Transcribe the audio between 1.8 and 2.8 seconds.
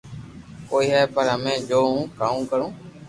ھون ڪو ڪاو